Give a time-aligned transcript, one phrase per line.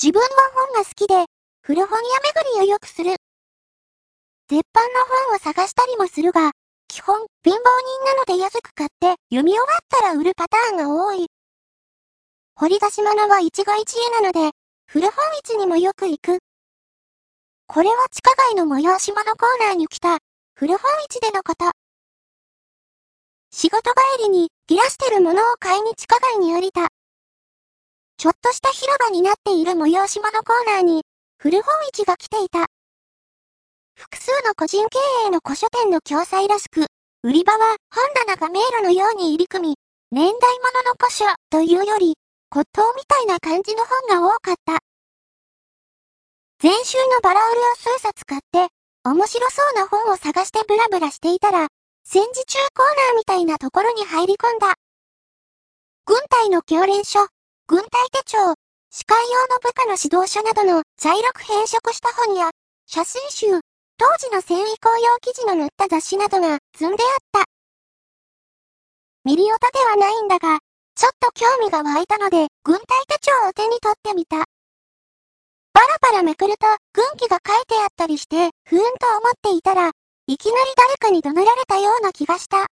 [0.00, 1.26] 自分は本が好きで、
[1.60, 2.20] 古本屋
[2.54, 3.16] 巡りをよくする。
[4.48, 6.52] 絶版の本を探したりもするが、
[6.86, 11.26] 基本、貧乏人なので安く買って読み終わったら売るパターンが多い。
[12.54, 14.52] 掘り出し物は一期一会なので、
[14.86, 15.14] 古本
[15.44, 16.38] 市にもよく行く。
[17.66, 20.18] これは地下街の催し物コーナーに来た、
[20.54, 21.72] 古本市でのこと。
[23.50, 26.88] 仕事帰りに、ギラしてるものを買いに地下街に降りた。
[28.18, 31.02] ちょっとした広場になっている催し物コーナーに、
[31.38, 32.66] 古本市が来ていた。
[33.94, 36.86] 複数の個人経営の古書店の共催らしく、
[37.22, 39.76] 売り場は本棚が迷路のように入り組み、
[40.10, 42.14] 年代物の古書というより、
[42.52, 44.78] 骨董みたいな感じの本が多かった。
[46.60, 48.66] 前週のバラ売りを数冊買って、
[49.04, 51.68] 面白そうな本を探してブラブラしていたら、
[52.04, 54.74] 戦時中コーナーみたいなところに入り込んだ。
[56.04, 57.28] 軍隊の教練書、
[57.68, 58.54] 軍隊手帳、
[58.90, 62.48] 司会用の部下の指導書などの茶色く変色した本や、
[62.86, 63.60] 写真集、
[63.98, 67.44] 当時の繊維紅葉記事の載った雑誌などが積んであった。
[69.24, 70.60] ミリオタではないんだが、
[70.94, 74.46] ちょっと興味が湧いたので、軍隊手帳を手に取ってみた。
[75.74, 79.90] パラパラめくると、軍旗が書いてあったりして、ふーんと思っていたら、
[80.26, 82.68] いきなり誰かに怒鳴られたような気がした。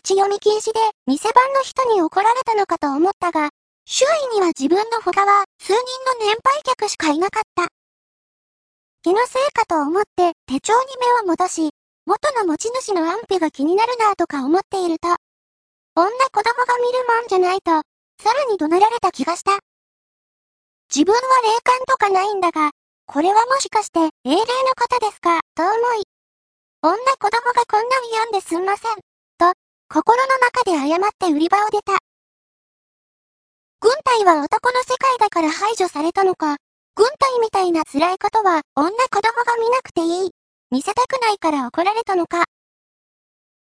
[0.00, 3.50] 立ち読み禁止で、店番の人に怒られたのかと思ったが、
[3.84, 7.68] 周囲には自分の他は数人の年配客しかいなかった。
[9.02, 11.70] 気のせいかと思って手帳に目を戻し、
[12.06, 15.08] 元の持ち主の安否が気になるなぁとか思っていると、
[15.94, 17.72] 女子供が見るもんじゃないと、
[18.24, 19.58] さらに怒鳴られた気がした。
[20.88, 22.70] 自分は霊感とかないんだが、
[23.04, 26.04] これはもしかして、英霊の方ですか、と思い。
[26.82, 29.09] 女子供がこんなに病んですんません。
[29.92, 31.98] 心の中で謝って売り場を出た。
[33.80, 36.58] 軍隊は男の世界だから排除されたのか、
[36.94, 40.30] 軍隊みたいな辛いことは女子供が見なくていい。
[40.70, 42.44] 見せたくないから怒られたのか。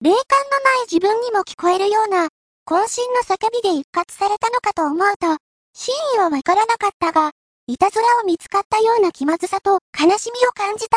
[0.00, 0.18] 霊感
[0.50, 2.28] のない自分にも聞こえるような、
[2.64, 5.36] 渾身の叫びで一括されたのかと思うと、
[5.74, 7.32] 真意はわからなかったが、
[7.66, 10.96] いたずらを見つかったような気まずさと悲しみを感じた。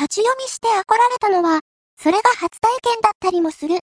[0.00, 1.60] 立ち読みして怒られたのは、
[2.00, 3.80] それが初体験だったりもする。